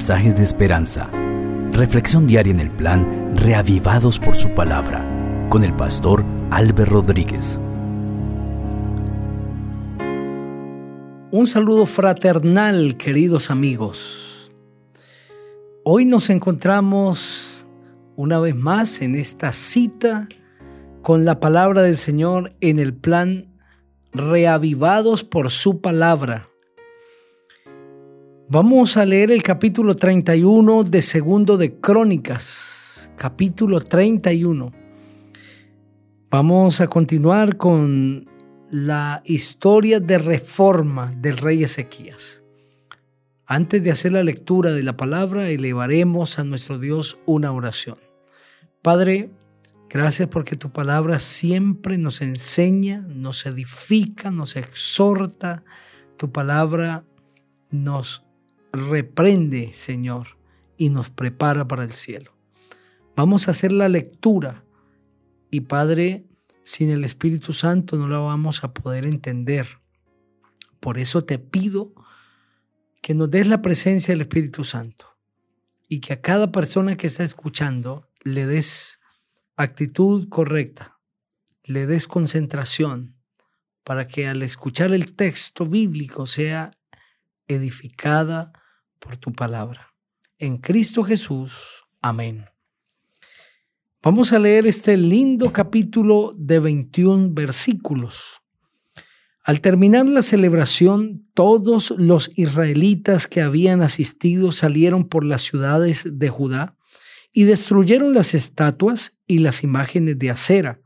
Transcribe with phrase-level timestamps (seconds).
[0.00, 1.10] mensajes de esperanza.
[1.72, 5.04] Reflexión diaria en el plan Reavivados por su palabra
[5.50, 7.60] con el pastor Álvaro Rodríguez.
[11.30, 14.50] Un saludo fraternal, queridos amigos.
[15.84, 17.66] Hoy nos encontramos
[18.16, 20.30] una vez más en esta cita
[21.02, 23.52] con la palabra del Señor en el plan
[24.14, 26.49] Reavivados por su palabra
[28.52, 34.72] Vamos a leer el capítulo 31 de Segundo de Crónicas, capítulo 31.
[36.28, 38.28] Vamos a continuar con
[38.68, 42.42] la historia de reforma del rey Ezequías.
[43.46, 47.98] Antes de hacer la lectura de la palabra, elevaremos a nuestro Dios una oración.
[48.82, 49.30] Padre,
[49.88, 55.62] gracias porque tu palabra siempre nos enseña, nos edifica, nos exhorta.
[56.16, 57.04] Tu palabra
[57.70, 58.24] nos
[58.72, 60.38] reprende, Señor,
[60.76, 62.32] y nos prepara para el cielo.
[63.16, 64.64] Vamos a hacer la lectura
[65.50, 66.26] y Padre,
[66.64, 69.80] sin el Espíritu Santo no la vamos a poder entender.
[70.78, 71.92] Por eso te pido
[73.02, 75.06] que nos des la presencia del Espíritu Santo
[75.88, 79.00] y que a cada persona que está escuchando le des
[79.56, 80.98] actitud correcta,
[81.64, 83.16] le des concentración,
[83.84, 86.70] para que al escuchar el texto bíblico sea
[87.48, 88.52] edificada
[89.00, 89.92] por tu palabra.
[90.38, 91.84] En Cristo Jesús.
[92.00, 92.46] Amén.
[94.02, 98.40] Vamos a leer este lindo capítulo de 21 versículos.
[99.42, 106.28] Al terminar la celebración, todos los israelitas que habían asistido salieron por las ciudades de
[106.28, 106.76] Judá
[107.32, 110.80] y destruyeron las estatuas y las imágenes de acera,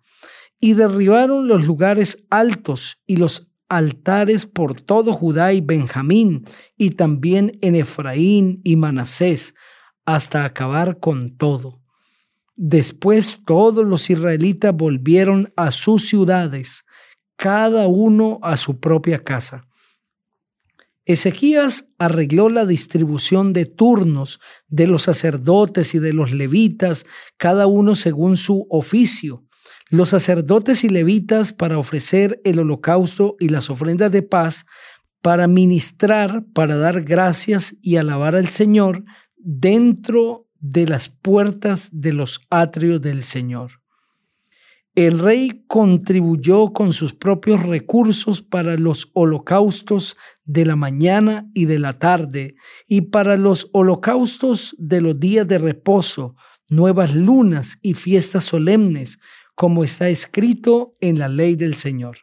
[0.60, 6.44] y derribaron los lugares altos y los altares por todo Judá y Benjamín,
[6.76, 9.54] y también en Efraín y Manasés,
[10.04, 11.80] hasta acabar con todo.
[12.56, 16.84] Después todos los israelitas volvieron a sus ciudades,
[17.36, 19.66] cada uno a su propia casa.
[21.06, 27.04] Ezequías arregló la distribución de turnos de los sacerdotes y de los levitas,
[27.36, 29.44] cada uno según su oficio,
[29.90, 34.66] los sacerdotes y levitas para ofrecer el holocausto y las ofrendas de paz,
[35.20, 39.04] para ministrar, para dar gracias y alabar al Señor
[39.36, 43.84] dentro de las puertas de los atrios del Señor.
[44.94, 51.80] El rey contribuyó con sus propios recursos para los holocaustos de la mañana y de
[51.80, 52.54] la tarde
[52.86, 56.36] y para los holocaustos de los días de reposo,
[56.68, 59.18] nuevas lunas y fiestas solemnes,
[59.54, 62.18] como está escrito en la ley del Señor.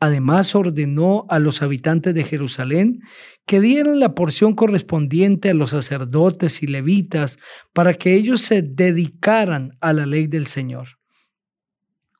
[0.00, 3.00] Además ordenó a los habitantes de Jerusalén
[3.46, 7.38] que dieran la porción correspondiente a los sacerdotes y levitas
[7.72, 10.98] para que ellos se dedicaran a la ley del Señor.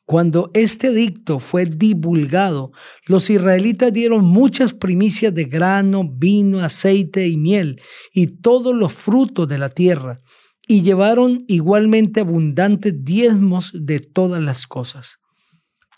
[0.05, 2.73] Cuando este dicto fue divulgado,
[3.05, 7.79] los israelitas dieron muchas primicias de grano, vino, aceite y miel,
[8.11, 10.19] y todos los frutos de la tierra,
[10.69, 15.19] y llevaron igualmente abundantes diezmos de todas las cosas.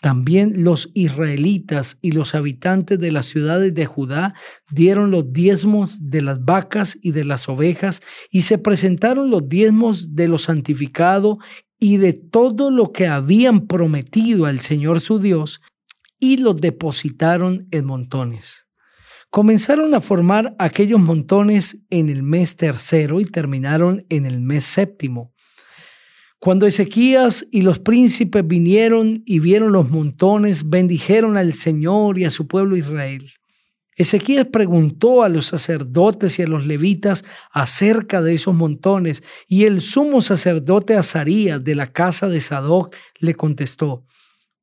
[0.01, 4.33] También los israelitas y los habitantes de las ciudades de Judá
[4.71, 10.15] dieron los diezmos de las vacas y de las ovejas, y se presentaron los diezmos
[10.15, 11.37] de lo santificado
[11.77, 15.61] y de todo lo que habían prometido al Señor su Dios,
[16.17, 18.65] y los depositaron en montones.
[19.31, 25.33] Comenzaron a formar aquellos montones en el mes tercero y terminaron en el mes séptimo.
[26.37, 32.29] Cuando Ezequías y los príncipes vinieron y vieron los montones, bendijeron al Señor y a
[32.29, 33.31] su pueblo Israel.
[33.95, 39.79] Ezequías preguntó a los sacerdotes y a los levitas acerca de esos montones, y el
[39.79, 44.03] sumo sacerdote Azarías de la casa de Sadoc le contestó,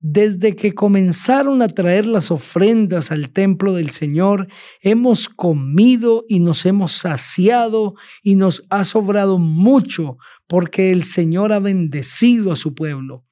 [0.01, 4.49] desde que comenzaron a traer las ofrendas al templo del Señor,
[4.81, 11.59] hemos comido y nos hemos saciado y nos ha sobrado mucho porque el Señor ha
[11.59, 13.25] bendecido a su pueblo.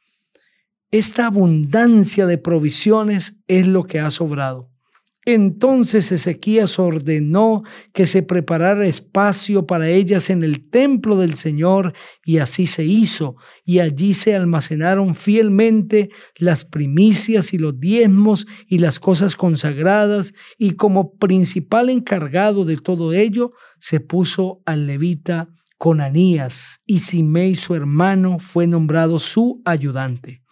[0.91, 4.71] Esta abundancia de provisiones es lo que ha sobrado.
[5.29, 11.95] Entonces Ezequías ordenó que se preparara espacio para ellas en el templo del Señor,
[12.25, 13.35] y así se hizo,
[13.65, 20.73] y allí se almacenaron fielmente las primicias y los diezmos y las cosas consagradas, y
[20.73, 23.51] como principal encargado de todo ello
[23.81, 30.45] se puso al levita Conanías, y Simei su hermano fue nombrado su ayudante.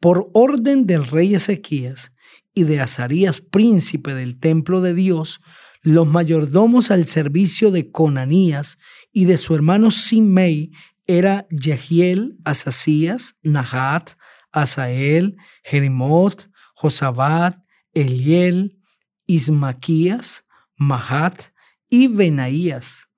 [0.00, 2.12] Por orden del rey Ezequías,
[2.54, 5.40] y de Azarías, príncipe del templo de Dios,
[5.82, 8.78] los mayordomos al servicio de Conanías
[9.12, 10.70] y de su hermano Simei
[11.06, 14.12] era Yehiel, Asasías, Nahat,
[14.52, 17.56] Asael, Jerimot, Josabat,
[17.94, 18.78] Eliel,
[19.26, 20.44] Ismaquías,
[20.76, 21.52] Mahat
[21.88, 23.08] y Benaías.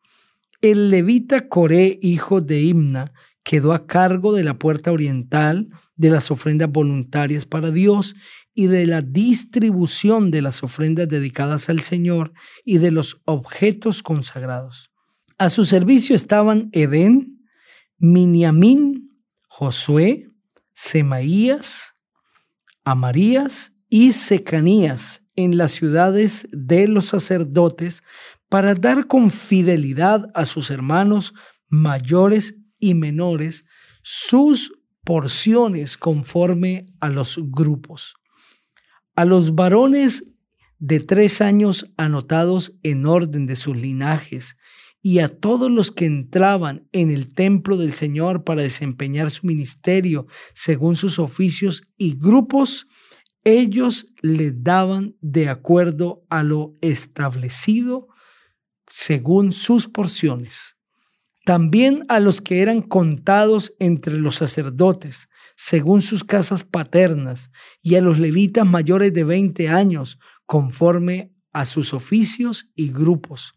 [0.60, 3.12] El levita Coré, hijo de Imna,
[3.44, 8.16] quedó a cargo de la puerta oriental, de las ofrendas voluntarias para Dios
[8.54, 12.32] y de la distribución de las ofrendas dedicadas al Señor
[12.64, 14.90] y de los objetos consagrados.
[15.38, 17.44] A su servicio estaban Edén,
[17.98, 19.10] Miniamín,
[19.46, 20.26] Josué,
[20.72, 21.94] Semaías,
[22.84, 28.02] Amarías y Secanías en las ciudades de los sacerdotes
[28.48, 31.34] para dar con fidelidad a sus hermanos
[31.68, 33.64] mayores y menores
[34.02, 34.72] sus
[35.04, 38.16] porciones conforme a los grupos.
[39.16, 40.30] A los varones
[40.78, 44.56] de tres años anotados en orden de sus linajes
[45.00, 50.26] y a todos los que entraban en el templo del Señor para desempeñar su ministerio
[50.52, 52.86] según sus oficios y grupos,
[53.44, 58.08] ellos le daban de acuerdo a lo establecido
[58.88, 60.73] según sus porciones.
[61.44, 67.50] También a los que eran contados entre los sacerdotes, según sus casas paternas,
[67.82, 73.52] y a los levitas mayores de 20 años, conforme a sus oficios y grupos.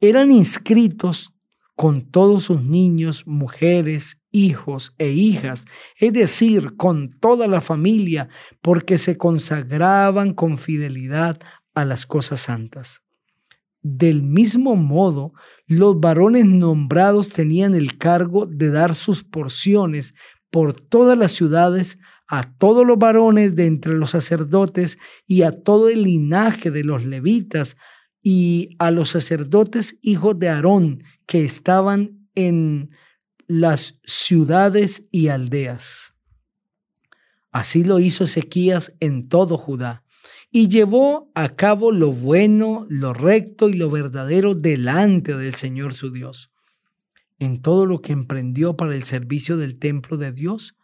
[0.00, 1.32] Eran inscritos
[1.76, 5.64] con todos sus niños, mujeres, hijos e hijas,
[5.98, 8.28] es decir, con toda la familia,
[8.60, 11.38] porque se consagraban con fidelidad
[11.74, 13.05] a las cosas santas.
[13.88, 15.32] Del mismo modo,
[15.68, 20.14] los varones nombrados tenían el cargo de dar sus porciones
[20.50, 25.88] por todas las ciudades a todos los varones de entre los sacerdotes y a todo
[25.88, 27.76] el linaje de los levitas
[28.24, 32.90] y a los sacerdotes hijos de Aarón que estaban en
[33.46, 36.12] las ciudades y aldeas.
[37.52, 40.02] Así lo hizo Ezequías en todo Judá
[40.56, 46.10] y llevó a cabo lo bueno, lo recto y lo verdadero delante del Señor su
[46.10, 46.50] Dios.
[47.38, 50.74] En todo lo que emprendió para el servicio del templo de Dios,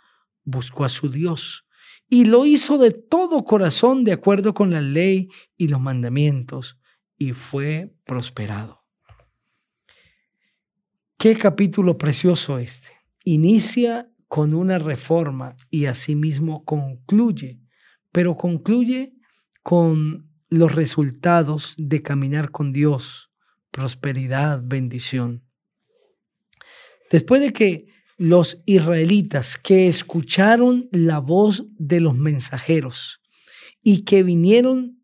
[0.44, 1.64] buscó a su Dios
[2.06, 6.78] y lo hizo de todo corazón de acuerdo con la ley y los mandamientos
[7.16, 8.84] y fue prosperado.
[11.16, 12.90] Qué capítulo precioso este.
[13.24, 17.62] Inicia con una reforma y asimismo concluye,
[18.10, 19.14] pero concluye
[19.62, 23.30] con los resultados de caminar con Dios,
[23.70, 25.44] prosperidad, bendición.
[27.10, 27.86] Después de que
[28.18, 33.20] los israelitas que escucharon la voz de los mensajeros
[33.82, 35.02] y que vinieron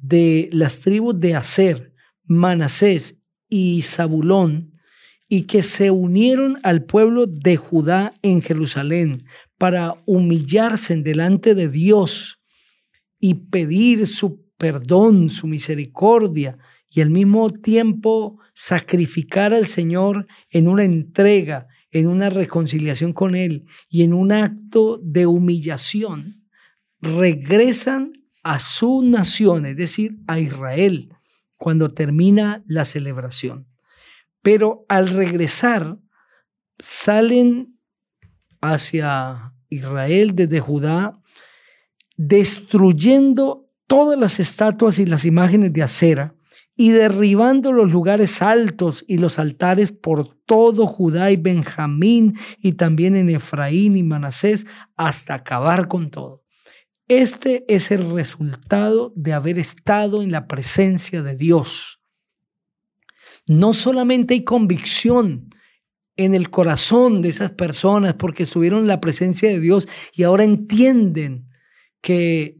[0.00, 1.92] de las tribus de Aser,
[2.24, 3.18] Manasés
[3.48, 4.72] y Zabulón,
[5.28, 9.24] y que se unieron al pueblo de Judá en Jerusalén
[9.58, 12.38] para humillarse delante de Dios
[13.26, 16.58] y pedir su perdón, su misericordia
[16.90, 23.64] y al mismo tiempo sacrificar al Señor en una entrega, en una reconciliación con Él
[23.88, 26.44] y en un acto de humillación,
[27.00, 28.12] regresan
[28.42, 31.08] a su nación, es decir, a Israel,
[31.56, 33.68] cuando termina la celebración.
[34.42, 35.98] Pero al regresar,
[36.78, 37.70] salen
[38.60, 41.22] hacia Israel desde Judá
[42.16, 46.34] destruyendo todas las estatuas y las imágenes de acera
[46.76, 53.14] y derribando los lugares altos y los altares por todo Judá y Benjamín y también
[53.14, 54.66] en Efraín y Manasés
[54.96, 56.42] hasta acabar con todo.
[57.06, 62.00] Este es el resultado de haber estado en la presencia de Dios.
[63.46, 65.50] No solamente hay convicción
[66.16, 70.44] en el corazón de esas personas porque estuvieron en la presencia de Dios y ahora
[70.44, 71.46] entienden
[72.04, 72.58] que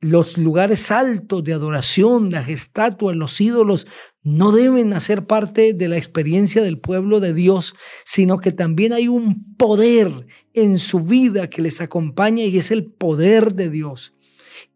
[0.00, 3.86] los lugares altos de adoración, las estatuas, los ídolos,
[4.24, 9.06] no deben hacer parte de la experiencia del pueblo de Dios, sino que también hay
[9.06, 14.14] un poder en su vida que les acompaña y es el poder de Dios.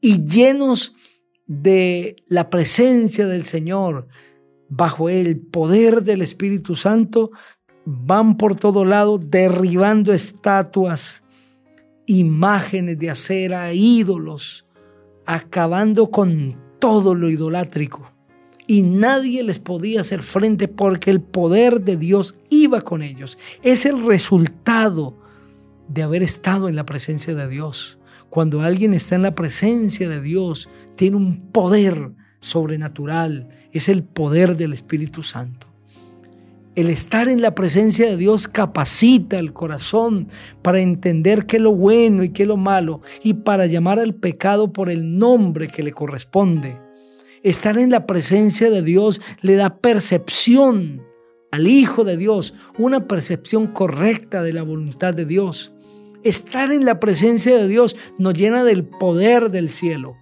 [0.01, 0.95] Y llenos
[1.49, 4.07] de la presencia del Señor,
[4.69, 7.33] bajo el poder del Espíritu Santo,
[7.85, 11.25] van por todo lado derribando estatuas,
[12.11, 14.67] imágenes de acera, ídolos,
[15.27, 18.11] acabando con todo lo idolátrico.
[18.67, 23.39] Y nadie les podía hacer frente porque el poder de Dios iba con ellos.
[23.63, 25.19] Es el resultado
[25.89, 27.99] de haber estado en la presencia de Dios.
[28.29, 34.57] Cuando alguien está en la presencia de Dios, tiene un poder sobrenatural, es el poder
[34.57, 35.70] del Espíritu Santo.
[36.77, 40.29] El estar en la presencia de Dios capacita el corazón
[40.63, 44.15] para entender qué es lo bueno y qué es lo malo y para llamar al
[44.15, 46.81] pecado por el nombre que le corresponde.
[47.43, 51.03] Estar en la presencia de Dios le da percepción
[51.51, 55.73] al Hijo de Dios, una percepción correcta de la voluntad de Dios.
[56.23, 60.17] Estar en la presencia de Dios nos llena del poder del cielo.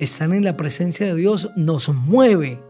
[0.00, 2.60] Estar en la presencia de Dios nos mueve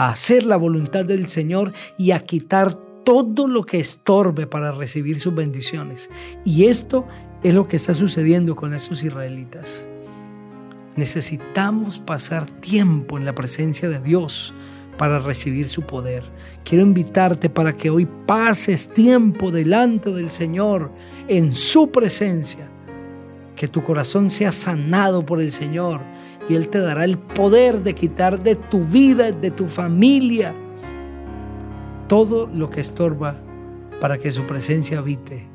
[0.00, 2.72] a hacer la voluntad del Señor y a quitar
[3.04, 6.08] todo lo que estorbe para recibir sus bendiciones.
[6.42, 7.06] Y esto
[7.42, 9.86] es lo que está sucediendo con estos israelitas.
[10.96, 14.54] Necesitamos pasar tiempo en la presencia de Dios
[14.96, 16.24] para recibir su poder.
[16.64, 20.92] Quiero invitarte para que hoy pases tiempo delante del Señor
[21.28, 22.70] en su presencia.
[23.60, 26.00] Que tu corazón sea sanado por el Señor
[26.48, 30.54] y Él te dará el poder de quitar de tu vida, de tu familia,
[32.08, 33.36] todo lo que estorba
[34.00, 35.46] para que su presencia habite.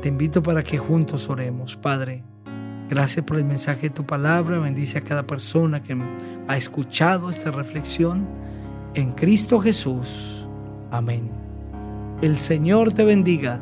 [0.00, 2.24] Te invito para que juntos oremos, Padre.
[2.88, 4.60] Gracias por el mensaje de tu palabra.
[4.60, 5.94] Bendice a cada persona que
[6.48, 8.26] ha escuchado esta reflexión.
[8.94, 10.48] En Cristo Jesús.
[10.90, 11.30] Amén.
[12.22, 13.60] El Señor te bendiga